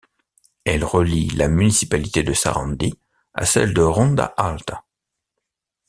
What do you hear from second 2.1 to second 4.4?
de Sarandi à celle de Ronda